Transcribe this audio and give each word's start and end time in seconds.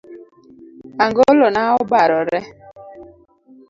Angolo 1.05 1.45
na 1.55 1.63
obarore 1.81 2.39